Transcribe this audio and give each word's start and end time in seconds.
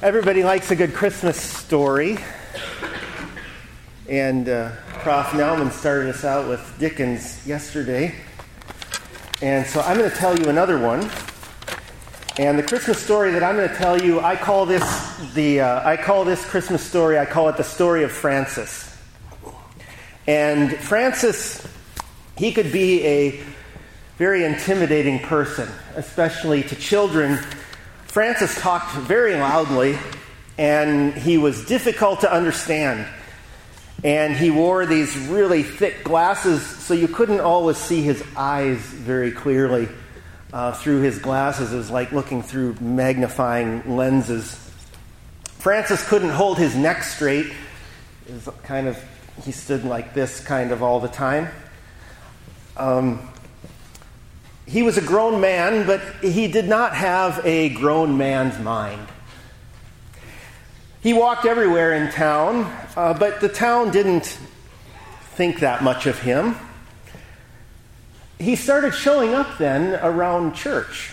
Everybody 0.00 0.44
likes 0.44 0.70
a 0.70 0.76
good 0.76 0.94
Christmas 0.94 1.36
story. 1.40 2.18
And 4.08 4.48
uh, 4.48 4.70
Prof. 5.00 5.26
Nauman 5.30 5.72
started 5.72 6.14
us 6.14 6.24
out 6.24 6.48
with 6.48 6.76
Dickens 6.78 7.44
yesterday. 7.44 8.14
And 9.42 9.66
so 9.66 9.80
I'm 9.80 9.98
going 9.98 10.08
to 10.08 10.16
tell 10.16 10.38
you 10.38 10.50
another 10.50 10.78
one. 10.78 11.10
And 12.38 12.56
the 12.56 12.62
Christmas 12.62 13.02
story 13.02 13.32
that 13.32 13.42
I'm 13.42 13.56
going 13.56 13.68
to 13.68 13.74
tell 13.74 14.00
you, 14.00 14.20
I 14.20 14.36
call 14.36 14.66
this 14.66 14.84
the 15.34 15.62
uh, 15.62 15.88
I 15.88 15.96
call 15.96 16.24
this 16.24 16.44
Christmas 16.44 16.80
story. 16.80 17.18
I 17.18 17.26
call 17.26 17.48
it 17.48 17.56
the 17.56 17.64
story 17.64 18.04
of 18.04 18.12
Francis. 18.12 18.96
And 20.28 20.76
Francis, 20.76 21.66
he 22.36 22.52
could 22.52 22.70
be 22.70 23.04
a 23.04 23.42
very 24.16 24.44
intimidating 24.44 25.18
person, 25.18 25.68
especially 25.96 26.62
to 26.62 26.76
children 26.76 27.40
Francis 28.08 28.58
talked 28.60 28.92
very 28.92 29.36
loudly, 29.36 29.98
and 30.56 31.12
he 31.14 31.36
was 31.36 31.66
difficult 31.66 32.20
to 32.20 32.32
understand. 32.32 33.06
And 34.02 34.34
he 34.34 34.50
wore 34.50 34.86
these 34.86 35.14
really 35.28 35.62
thick 35.62 36.04
glasses, 36.04 36.64
so 36.64 36.94
you 36.94 37.06
couldn't 37.06 37.40
always 37.40 37.76
see 37.76 38.00
his 38.00 38.24
eyes 38.34 38.78
very 38.78 39.30
clearly 39.30 39.88
uh, 40.54 40.72
through 40.72 41.02
his 41.02 41.18
glasses. 41.18 41.72
It 41.72 41.76
was 41.76 41.90
like 41.90 42.10
looking 42.10 42.42
through 42.42 42.76
magnifying 42.80 43.96
lenses. 43.96 44.54
Francis 45.58 46.08
couldn't 46.08 46.30
hold 46.30 46.56
his 46.56 46.74
neck 46.74 47.02
straight. 47.02 47.52
It 48.26 48.32
was 48.32 48.48
kind 48.62 48.88
of, 48.88 48.98
he 49.44 49.52
stood 49.52 49.84
like 49.84 50.14
this 50.14 50.40
kind 50.40 50.72
of 50.72 50.82
all 50.82 50.98
the 50.98 51.08
time. 51.08 51.48
Um, 52.78 53.28
he 54.68 54.82
was 54.82 54.98
a 54.98 55.02
grown 55.02 55.40
man, 55.40 55.86
but 55.86 56.02
he 56.20 56.46
did 56.46 56.68
not 56.68 56.94
have 56.94 57.40
a 57.46 57.70
grown 57.70 58.18
man's 58.18 58.58
mind. 58.58 59.08
He 61.00 61.14
walked 61.14 61.46
everywhere 61.46 61.94
in 61.94 62.12
town, 62.12 62.70
uh, 62.94 63.14
but 63.14 63.40
the 63.40 63.48
town 63.48 63.90
didn't 63.90 64.38
think 65.36 65.60
that 65.60 65.82
much 65.82 66.06
of 66.06 66.18
him. 66.18 66.54
He 68.38 68.56
started 68.56 68.92
showing 68.92 69.32
up 69.32 69.56
then 69.56 69.98
around 70.02 70.54
church. 70.54 71.12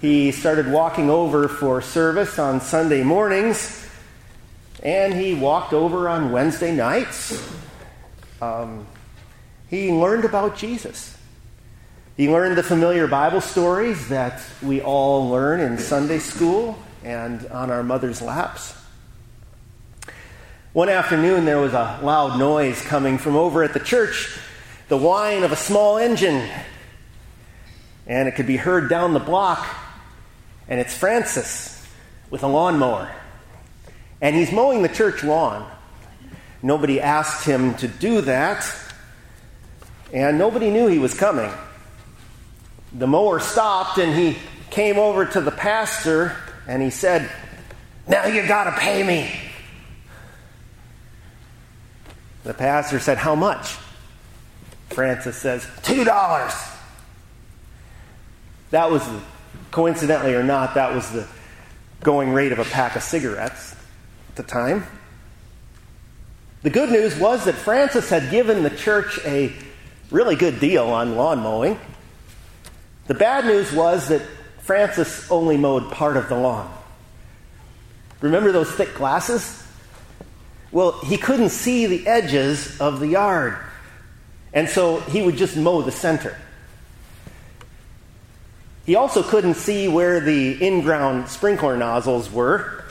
He 0.00 0.32
started 0.32 0.66
walking 0.66 1.08
over 1.08 1.46
for 1.46 1.80
service 1.80 2.40
on 2.40 2.60
Sunday 2.60 3.04
mornings, 3.04 3.88
and 4.82 5.14
he 5.14 5.32
walked 5.34 5.72
over 5.72 6.08
on 6.08 6.32
Wednesday 6.32 6.74
nights. 6.74 7.40
Um, 8.42 8.84
he 9.68 9.92
learned 9.92 10.24
about 10.24 10.56
Jesus. 10.56 11.16
He 12.16 12.30
learned 12.30 12.56
the 12.56 12.62
familiar 12.62 13.06
Bible 13.06 13.42
stories 13.42 14.08
that 14.08 14.40
we 14.62 14.80
all 14.80 15.28
learn 15.28 15.60
in 15.60 15.76
Sunday 15.76 16.18
school 16.18 16.78
and 17.04 17.46
on 17.48 17.70
our 17.70 17.82
mother's 17.82 18.22
laps. 18.22 18.74
One 20.72 20.88
afternoon, 20.88 21.44
there 21.44 21.58
was 21.58 21.74
a 21.74 22.00
loud 22.02 22.38
noise 22.38 22.80
coming 22.80 23.18
from 23.18 23.36
over 23.36 23.62
at 23.62 23.74
the 23.74 23.80
church, 23.80 24.34
the 24.88 24.96
whine 24.96 25.42
of 25.42 25.52
a 25.52 25.56
small 25.56 25.98
engine. 25.98 26.48
And 28.06 28.28
it 28.28 28.34
could 28.34 28.46
be 28.46 28.56
heard 28.56 28.88
down 28.88 29.12
the 29.12 29.20
block. 29.20 29.66
And 30.68 30.80
it's 30.80 30.96
Francis 30.96 31.86
with 32.30 32.42
a 32.42 32.48
lawnmower. 32.48 33.14
And 34.22 34.34
he's 34.34 34.50
mowing 34.50 34.80
the 34.80 34.88
church 34.88 35.22
lawn. 35.22 35.70
Nobody 36.62 36.98
asked 36.98 37.44
him 37.44 37.74
to 37.74 37.88
do 37.88 38.22
that, 38.22 38.66
and 40.14 40.38
nobody 40.38 40.70
knew 40.70 40.86
he 40.86 40.98
was 40.98 41.12
coming 41.12 41.52
the 42.92 43.06
mower 43.06 43.40
stopped 43.40 43.98
and 43.98 44.14
he 44.14 44.36
came 44.70 44.98
over 44.98 45.24
to 45.24 45.40
the 45.40 45.50
pastor 45.50 46.36
and 46.66 46.82
he 46.82 46.90
said, 46.90 47.30
Now 48.08 48.26
you 48.26 48.46
got 48.46 48.64
to 48.64 48.72
pay 48.72 49.02
me. 49.02 49.30
The 52.44 52.54
pastor 52.54 53.00
said, 53.00 53.18
How 53.18 53.34
much? 53.34 53.76
Francis 54.90 55.36
says, 55.36 55.64
$2. 55.82 56.72
That 58.70 58.90
was, 58.90 59.06
the, 59.06 59.20
coincidentally 59.70 60.34
or 60.34 60.42
not, 60.42 60.74
that 60.74 60.94
was 60.94 61.10
the 61.10 61.26
going 62.02 62.32
rate 62.32 62.52
of 62.52 62.58
a 62.58 62.64
pack 62.64 62.96
of 62.96 63.02
cigarettes 63.02 63.74
at 64.30 64.36
the 64.36 64.42
time. 64.42 64.86
The 66.62 66.70
good 66.70 66.90
news 66.90 67.18
was 67.18 67.44
that 67.44 67.54
Francis 67.54 68.10
had 68.10 68.30
given 68.30 68.62
the 68.62 68.70
church 68.70 69.20
a 69.24 69.52
really 70.10 70.36
good 70.36 70.58
deal 70.60 70.84
on 70.84 71.16
lawn 71.16 71.40
mowing. 71.40 71.78
The 73.06 73.14
bad 73.14 73.44
news 73.44 73.72
was 73.72 74.08
that 74.08 74.22
Francis 74.60 75.30
only 75.30 75.56
mowed 75.56 75.92
part 75.92 76.16
of 76.16 76.28
the 76.28 76.36
lawn. 76.36 76.72
Remember 78.20 78.50
those 78.50 78.70
thick 78.70 78.94
glasses? 78.94 79.62
Well, 80.72 80.92
he 81.00 81.16
couldn't 81.16 81.50
see 81.50 81.86
the 81.86 82.06
edges 82.06 82.80
of 82.80 82.98
the 82.98 83.06
yard. 83.06 83.56
And 84.52 84.68
so 84.68 85.00
he 85.00 85.22
would 85.22 85.36
just 85.36 85.56
mow 85.56 85.82
the 85.82 85.92
center. 85.92 86.36
He 88.84 88.94
also 88.94 89.22
couldn't 89.22 89.54
see 89.54 89.88
where 89.88 90.20
the 90.20 90.64
in 90.64 90.80
ground 90.80 91.28
sprinkler 91.28 91.76
nozzles 91.76 92.30
were. 92.30 92.84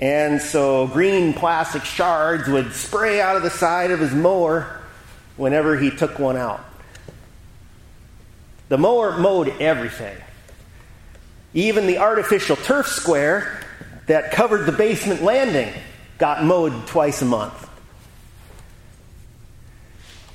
And 0.00 0.42
so 0.42 0.88
green 0.88 1.32
plastic 1.32 1.84
shards 1.84 2.48
would 2.48 2.72
spray 2.72 3.20
out 3.20 3.36
of 3.36 3.42
the 3.42 3.50
side 3.50 3.90
of 3.90 4.00
his 4.00 4.12
mower 4.12 4.80
whenever 5.36 5.76
he 5.76 5.90
took 5.90 6.18
one 6.18 6.36
out. 6.36 6.64
The 8.68 8.78
mower 8.78 9.18
mowed 9.18 9.48
everything. 9.60 10.16
Even 11.54 11.86
the 11.86 11.98
artificial 11.98 12.56
turf 12.56 12.86
square 12.86 13.60
that 14.06 14.32
covered 14.32 14.66
the 14.66 14.72
basement 14.72 15.22
landing 15.22 15.72
got 16.18 16.44
mowed 16.44 16.86
twice 16.86 17.22
a 17.22 17.26
month. 17.26 17.68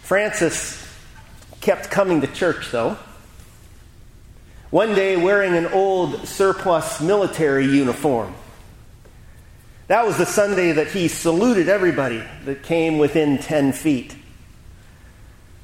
Francis 0.02 0.84
kept 1.60 1.90
coming 1.92 2.22
to 2.22 2.28
church, 2.28 2.72
though. 2.72 2.98
One 4.70 4.96
day, 4.96 5.18
wearing 5.18 5.56
an 5.56 5.68
old 5.68 6.28
surplus 6.28 7.02
military 7.02 7.66
uniform. 7.66 8.36
That 9.88 10.06
was 10.06 10.18
the 10.18 10.26
Sunday 10.26 10.74
that 10.74 10.88
he 10.88 11.08
saluted 11.08 11.70
everybody 11.70 12.24
that 12.46 12.64
came 12.64 12.98
within 12.98 13.38
10 13.38 13.72
feet. 13.72 14.16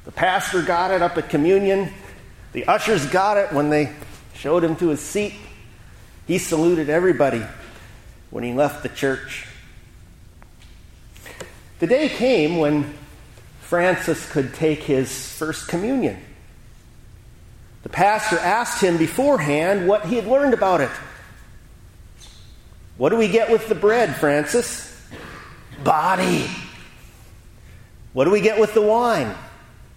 The 0.04 0.12
pastor 0.12 0.62
got 0.62 0.90
it 0.90 1.02
up 1.02 1.18
at 1.18 1.28
communion. 1.28 1.92
The 2.54 2.66
ushers 2.66 3.04
got 3.06 3.36
it 3.36 3.52
when 3.52 3.68
they 3.68 3.92
showed 4.32 4.62
him 4.62 4.76
to 4.76 4.88
his 4.88 5.00
seat. 5.00 5.34
He 6.28 6.38
saluted 6.38 6.88
everybody 6.88 7.42
when 8.30 8.44
he 8.44 8.52
left 8.52 8.84
the 8.84 8.88
church. 8.88 9.46
The 11.80 11.88
day 11.88 12.08
came 12.08 12.58
when 12.58 12.94
Francis 13.60 14.30
could 14.30 14.54
take 14.54 14.84
his 14.84 15.28
first 15.34 15.66
communion. 15.66 16.16
The 17.82 17.88
pastor 17.88 18.38
asked 18.38 18.80
him 18.80 18.98
beforehand 18.98 19.88
what 19.88 20.06
he 20.06 20.14
had 20.14 20.26
learned 20.26 20.54
about 20.54 20.80
it. 20.80 20.90
What 22.96 23.08
do 23.08 23.16
we 23.16 23.26
get 23.26 23.50
with 23.50 23.68
the 23.68 23.74
bread, 23.74 24.14
Francis? 24.14 24.96
Body. 25.82 26.48
What 28.12 28.26
do 28.26 28.30
we 28.30 28.40
get 28.40 28.60
with 28.60 28.74
the 28.74 28.82
wine? 28.82 29.34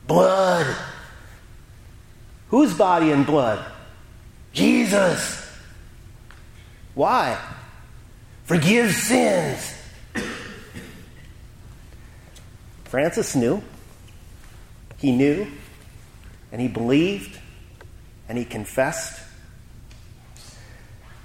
Blood. 0.07 0.75
Whose 2.49 2.73
body 2.73 3.11
and 3.11 3.25
blood? 3.25 3.65
Jesus. 4.53 5.45
Why? 6.93 7.37
Forgive 8.45 8.91
sins. 8.91 9.73
Francis 12.85 13.35
knew. 13.35 13.61
He 14.97 15.11
knew, 15.11 15.47
and 16.51 16.59
he 16.59 16.67
believed, 16.67 17.37
and 18.27 18.37
he 18.37 18.45
confessed. 18.45 19.21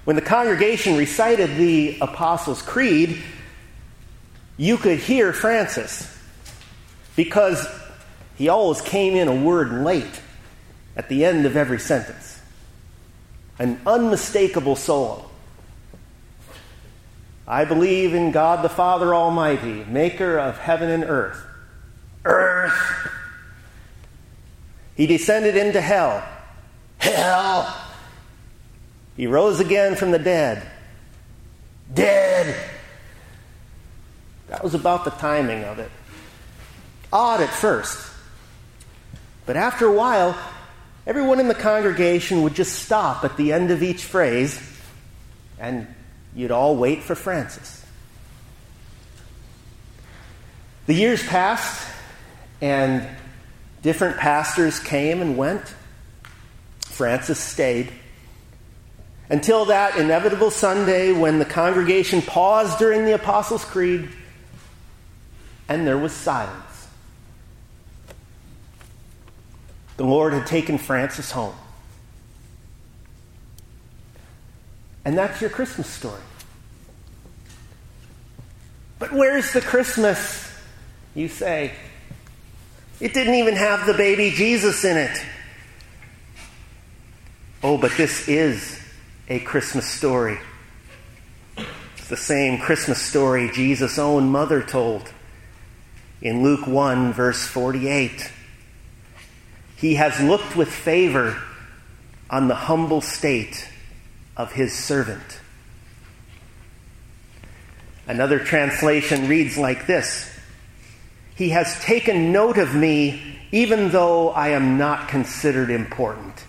When 0.03 0.15
the 0.15 0.21
congregation 0.21 0.95
recited 0.95 1.55
the 1.55 1.97
Apostles' 2.01 2.61
Creed, 2.61 3.23
you 4.57 4.77
could 4.77 4.99
hear 4.99 5.33
Francis 5.33 6.09
because 7.15 7.65
he 8.35 8.49
always 8.49 8.81
came 8.81 9.15
in 9.15 9.27
a 9.27 9.35
word 9.35 9.71
late 9.83 10.21
at 10.95 11.09
the 11.09 11.25
end 11.25 11.45
of 11.45 11.55
every 11.55 11.79
sentence. 11.79 12.39
An 13.59 13.79
unmistakable 13.85 14.75
solo. 14.75 15.29
I 17.47 17.65
believe 17.65 18.13
in 18.13 18.31
God 18.31 18.63
the 18.63 18.69
Father 18.69 19.13
Almighty, 19.13 19.83
maker 19.85 20.37
of 20.37 20.57
heaven 20.57 20.89
and 20.89 21.03
earth. 21.03 21.43
Earth! 22.25 23.11
He 24.95 25.07
descended 25.07 25.57
into 25.57 25.81
hell. 25.81 26.23
Hell! 26.99 27.75
He 29.17 29.27
rose 29.27 29.59
again 29.59 29.95
from 29.95 30.11
the 30.11 30.19
dead. 30.19 30.65
Dead! 31.93 32.55
That 34.47 34.63
was 34.63 34.73
about 34.73 35.03
the 35.03 35.11
timing 35.11 35.63
of 35.63 35.79
it. 35.79 35.91
Odd 37.11 37.41
at 37.41 37.49
first. 37.49 38.11
But 39.45 39.57
after 39.57 39.85
a 39.85 39.91
while, 39.91 40.37
Everyone 41.05 41.39
in 41.39 41.47
the 41.47 41.55
congregation 41.55 42.43
would 42.43 42.53
just 42.53 42.79
stop 42.83 43.23
at 43.23 43.35
the 43.35 43.51
end 43.51 43.71
of 43.71 43.83
each 43.83 44.03
phrase 44.03 44.61
and 45.59 45.87
you'd 46.35 46.51
all 46.51 46.75
wait 46.75 47.03
for 47.03 47.15
Francis. 47.15 47.85
The 50.85 50.93
years 50.93 51.25
passed, 51.25 51.89
and 52.61 53.07
different 53.81 54.17
pastors 54.17 54.79
came 54.79 55.21
and 55.21 55.37
went. 55.37 55.73
Francis 56.81 57.39
stayed. 57.39 57.91
Until 59.29 59.65
that 59.65 59.97
inevitable 59.97 60.51
Sunday 60.51 61.13
when 61.13 61.39
the 61.39 61.45
congregation 61.45 62.21
paused 62.21 62.77
during 62.79 63.05
the 63.05 63.13
Apostles' 63.13 63.63
Creed 63.63 64.09
and 65.69 65.87
there 65.87 65.97
was 65.97 66.11
silence. 66.11 66.72
The 69.97 70.03
Lord 70.03 70.33
had 70.33 70.47
taken 70.47 70.77
Francis 70.77 71.31
home. 71.31 71.55
And 75.05 75.17
that's 75.17 75.41
your 75.41 75.49
Christmas 75.49 75.87
story. 75.87 76.21
But 78.99 79.11
where's 79.11 79.51
the 79.53 79.61
Christmas? 79.61 80.51
You 81.13 81.27
say. 81.27 81.73
It 82.99 83.13
didn't 83.13 83.35
even 83.35 83.55
have 83.55 83.85
the 83.85 83.93
baby 83.93 84.31
Jesus 84.31 84.85
in 84.85 84.97
it. 84.97 85.25
Oh, 87.61 87.77
but 87.77 87.91
this 87.97 88.27
is 88.27 88.79
a 89.27 89.39
Christmas 89.39 89.87
story. 89.87 90.39
It's 91.97 92.07
the 92.07 92.17
same 92.17 92.59
Christmas 92.59 93.01
story 93.01 93.49
Jesus' 93.53 93.97
own 93.97 94.29
mother 94.29 94.61
told 94.61 95.11
in 96.21 96.43
Luke 96.43 96.67
1, 96.67 97.13
verse 97.13 97.45
48. 97.45 98.31
He 99.83 99.95
has 99.95 100.17
looked 100.21 100.55
with 100.55 100.71
favor 100.71 101.35
on 102.29 102.47
the 102.47 102.55
humble 102.55 103.01
state 103.01 103.67
of 104.37 104.53
his 104.53 104.73
servant. 104.73 105.41
Another 108.07 108.39
translation 108.39 109.27
reads 109.27 109.57
like 109.57 109.85
this 109.85 110.33
He 111.35 111.49
has 111.49 111.83
taken 111.83 112.31
note 112.31 112.57
of 112.57 112.73
me 112.73 113.21
even 113.51 113.89
though 113.89 114.29
I 114.29 114.51
am 114.51 114.77
not 114.77 115.09
considered 115.09 115.69
important. 115.69 116.45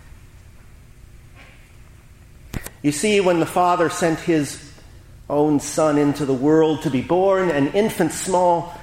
You 2.83 2.93
see, 2.93 3.21
when 3.21 3.41
the 3.41 3.47
Father 3.47 3.91
sent 3.91 4.21
his 4.21 4.73
own 5.29 5.59
Son 5.59 5.99
into 5.99 6.25
the 6.25 6.33
world 6.33 6.83
to 6.83 6.91
be 6.91 7.03
born, 7.03 7.51
an 7.51 7.73
infant 7.73 8.13
small, 8.13 8.81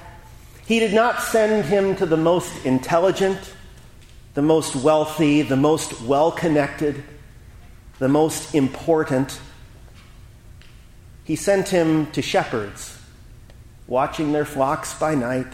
he 0.66 0.78
did 0.78 0.92
not 0.92 1.22
send 1.22 1.64
him 1.64 1.96
to 1.96 2.04
the 2.04 2.18
most 2.18 2.66
intelligent, 2.66 3.38
the 4.34 4.42
most 4.42 4.74
wealthy, 4.76 5.42
the 5.42 5.56
most 5.56 6.02
well 6.02 6.32
connected, 6.32 7.02
the 7.98 8.08
most 8.08 8.54
important. 8.54 9.40
He 11.24 11.36
sent 11.36 11.68
him 11.68 12.10
to 12.12 12.22
shepherds, 12.22 12.98
watching 13.86 14.32
their 14.32 14.44
flocks 14.44 14.98
by 14.98 15.14
night, 15.14 15.52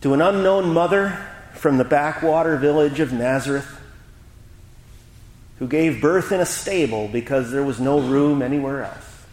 to 0.00 0.14
an 0.14 0.20
unknown 0.20 0.72
mother 0.72 1.18
from 1.54 1.76
the 1.76 1.84
backwater 1.84 2.56
village 2.56 3.00
of 3.00 3.12
Nazareth 3.12 3.78
who 5.58 5.66
gave 5.66 6.00
birth 6.00 6.30
in 6.30 6.40
a 6.40 6.46
stable 6.46 7.08
because 7.08 7.50
there 7.50 7.64
was 7.64 7.80
no 7.80 8.00
room 8.00 8.42
anywhere 8.42 8.84
else, 8.84 9.24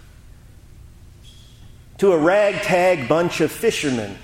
to 1.99 2.11
a 2.11 2.17
ragtag 2.17 3.07
bunch 3.07 3.41
of 3.41 3.51
fishermen 3.51 4.17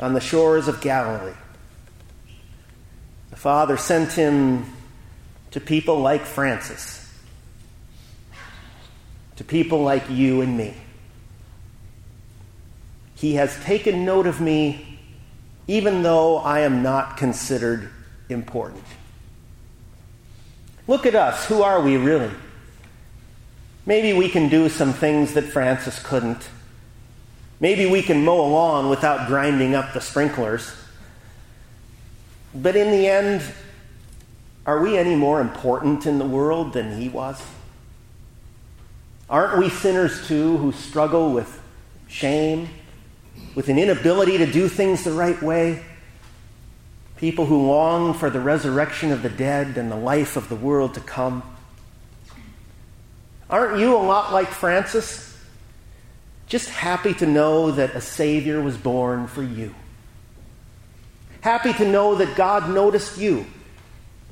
on 0.00 0.12
the 0.12 0.20
shores 0.20 0.68
of 0.68 0.80
Galilee. 0.80 1.32
The 3.34 3.40
Father 3.40 3.76
sent 3.76 4.12
him 4.12 4.64
to 5.50 5.58
people 5.58 5.98
like 5.98 6.24
Francis, 6.24 7.12
to 9.34 9.42
people 9.42 9.82
like 9.82 10.08
you 10.08 10.40
and 10.40 10.56
me. 10.56 10.72
He 13.16 13.34
has 13.34 13.60
taken 13.64 14.04
note 14.04 14.28
of 14.28 14.40
me 14.40 15.00
even 15.66 16.04
though 16.04 16.36
I 16.38 16.60
am 16.60 16.84
not 16.84 17.16
considered 17.16 17.90
important. 18.28 18.84
Look 20.86 21.04
at 21.04 21.16
us. 21.16 21.44
Who 21.46 21.64
are 21.64 21.80
we 21.80 21.96
really? 21.96 22.30
Maybe 23.84 24.16
we 24.16 24.28
can 24.28 24.48
do 24.48 24.68
some 24.68 24.92
things 24.92 25.34
that 25.34 25.42
Francis 25.42 26.00
couldn't. 26.00 26.48
Maybe 27.58 27.86
we 27.86 28.00
can 28.00 28.24
mow 28.24 28.42
a 28.42 28.46
lawn 28.46 28.88
without 28.88 29.26
grinding 29.26 29.74
up 29.74 29.92
the 29.92 30.00
sprinklers. 30.00 30.72
But 32.54 32.76
in 32.76 32.90
the 32.90 33.08
end, 33.08 33.42
are 34.66 34.80
we 34.80 34.96
any 34.96 35.14
more 35.14 35.40
important 35.40 36.06
in 36.06 36.18
the 36.18 36.24
world 36.24 36.72
than 36.72 37.00
he 37.00 37.08
was? 37.08 37.42
Aren't 39.28 39.58
we 39.58 39.68
sinners 39.68 40.26
too 40.28 40.56
who 40.58 40.72
struggle 40.72 41.32
with 41.32 41.60
shame, 42.06 42.68
with 43.54 43.68
an 43.68 43.78
inability 43.78 44.38
to 44.38 44.50
do 44.50 44.68
things 44.68 45.04
the 45.04 45.12
right 45.12 45.40
way? 45.42 45.82
people 47.16 47.46
who 47.46 47.66
long 47.66 48.12
for 48.12 48.28
the 48.28 48.38
resurrection 48.40 49.12
of 49.12 49.22
the 49.22 49.30
dead 49.30 49.78
and 49.78 49.90
the 49.90 49.96
life 49.96 50.36
of 50.36 50.48
the 50.48 50.54
world 50.54 50.94
to 50.94 51.00
come. 51.00 51.42
Aren't 53.48 53.78
you 53.78 53.96
a 53.96 53.98
lot 53.98 54.32
like 54.32 54.48
Francis? 54.48 55.34
Just 56.46 56.68
happy 56.68 57.14
to 57.14 57.26
know 57.26 57.70
that 57.70 57.94
a 57.94 58.00
Savior 58.02 58.60
was 58.60 58.76
born 58.76 59.26
for 59.26 59.42
you. 59.42 59.74
Happy 61.44 61.74
to 61.74 61.86
know 61.86 62.14
that 62.14 62.36
God 62.36 62.70
noticed 62.70 63.18
you, 63.18 63.44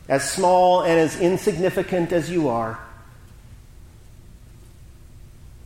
as 0.08 0.32
small 0.32 0.80
and 0.80 0.98
as 0.98 1.20
insignificant 1.20 2.10
as 2.10 2.30
you 2.30 2.48
are. 2.48 2.80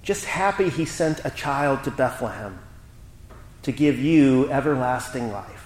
Just 0.03 0.25
happy 0.25 0.69
He 0.69 0.85
sent 0.85 1.25
a 1.25 1.31
child 1.31 1.85
to 1.85 1.93
Bethlehem 1.93 2.59
to 3.63 3.71
give 3.71 3.97
you 3.97 4.51
everlasting 4.51 5.31
life. 5.31 5.57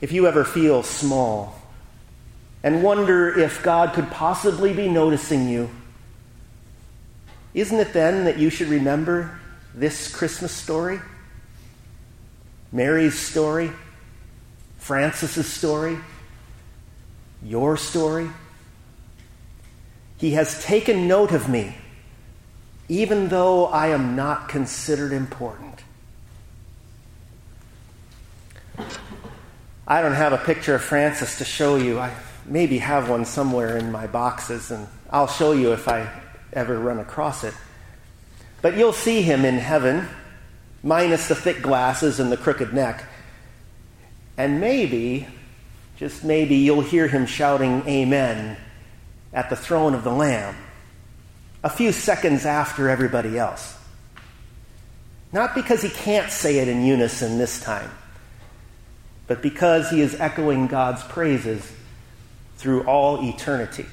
if 0.00 0.12
you 0.12 0.26
ever 0.26 0.44
feel 0.44 0.82
small 0.82 1.54
and 2.62 2.82
wonder 2.82 3.38
if 3.38 3.62
God 3.62 3.92
could 3.92 4.10
possibly 4.10 4.72
be 4.72 4.88
noticing 4.88 5.48
you, 5.48 5.70
isn't 7.54 7.78
it 7.78 7.92
then 7.92 8.24
that 8.24 8.38
you 8.38 8.50
should 8.50 8.68
remember 8.68 9.38
this 9.72 10.12
Christmas 10.12 10.52
story? 10.52 11.00
Mary's 12.72 13.18
story, 13.18 13.70
Francis's 14.78 15.46
story, 15.46 15.98
your 17.42 17.76
story. 17.76 18.28
He 20.18 20.32
has 20.32 20.62
taken 20.62 21.08
note 21.08 21.32
of 21.32 21.48
me, 21.48 21.74
even 22.88 23.28
though 23.28 23.66
I 23.66 23.88
am 23.88 24.14
not 24.14 24.48
considered 24.48 25.12
important. 25.12 25.82
I 29.86 30.02
don't 30.02 30.12
have 30.12 30.32
a 30.32 30.38
picture 30.38 30.74
of 30.76 30.82
Francis 30.82 31.38
to 31.38 31.44
show 31.44 31.76
you. 31.76 31.98
I 31.98 32.14
maybe 32.46 32.78
have 32.78 33.08
one 33.08 33.24
somewhere 33.24 33.76
in 33.76 33.90
my 33.90 34.06
boxes, 34.06 34.70
and 34.70 34.86
I'll 35.10 35.26
show 35.26 35.52
you 35.52 35.72
if 35.72 35.88
I 35.88 36.08
ever 36.52 36.78
run 36.78 37.00
across 37.00 37.42
it. 37.42 37.54
But 38.62 38.76
you'll 38.76 38.92
see 38.92 39.22
him 39.22 39.44
in 39.44 39.56
heaven, 39.58 40.06
minus 40.82 41.28
the 41.28 41.34
thick 41.34 41.62
glasses 41.62 42.20
and 42.20 42.30
the 42.30 42.36
crooked 42.36 42.72
neck. 42.72 43.04
And 44.36 44.60
maybe, 44.60 45.26
just 45.96 46.24
maybe, 46.24 46.56
you'll 46.56 46.80
hear 46.80 47.08
him 47.08 47.26
shouting 47.26 47.86
Amen 47.86 48.56
at 49.32 49.50
the 49.50 49.56
throne 49.56 49.94
of 49.94 50.04
the 50.04 50.12
Lamb 50.12 50.56
a 51.62 51.70
few 51.70 51.92
seconds 51.92 52.46
after 52.46 52.88
everybody 52.88 53.38
else. 53.38 53.76
Not 55.32 55.54
because 55.54 55.82
he 55.82 55.90
can't 55.90 56.30
say 56.30 56.58
it 56.58 56.68
in 56.68 56.84
unison 56.84 57.38
this 57.38 57.60
time, 57.60 57.90
but 59.26 59.42
because 59.42 59.90
he 59.90 60.00
is 60.00 60.18
echoing 60.18 60.66
God's 60.66 61.04
praises 61.04 61.70
through 62.56 62.84
all 62.84 63.22
eternity. 63.28 63.86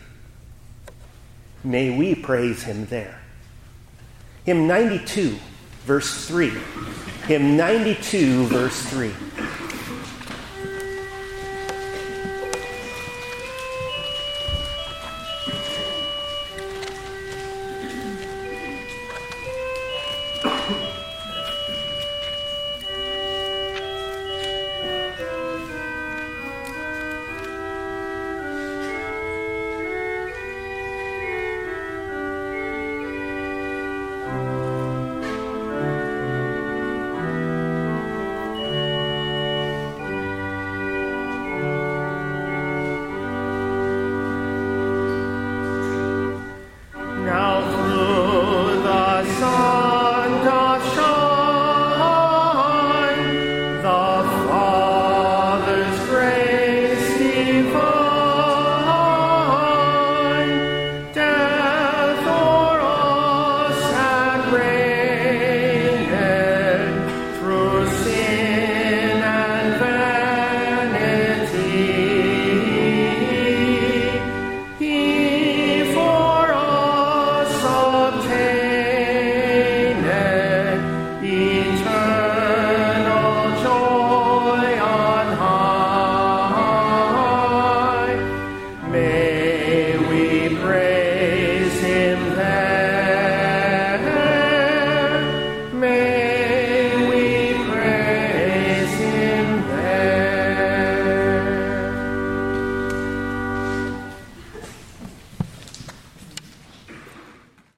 May 1.63 1.95
we 1.95 2.15
praise 2.15 2.63
him 2.63 2.85
there. 2.85 3.19
Hymn 4.45 4.67
92, 4.67 5.37
verse 5.87 6.27
3. 6.27 6.49
Hymn 7.27 7.55
92, 7.55 8.45
verse 8.47 8.89
3. 8.89 9.09